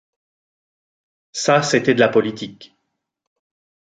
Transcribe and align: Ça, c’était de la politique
Ça, 1.31 1.61
c’était 1.61 1.93
de 1.93 1.99
la 1.99 2.09
politique 2.09 2.73